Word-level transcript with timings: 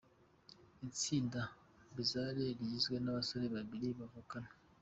Itsinda 0.89 1.41
Bizarre 1.95 2.41
rigizwe 2.59 2.95
n'abasore 2.99 3.45
babiri 3.55 3.87
bavukana. 3.99 4.49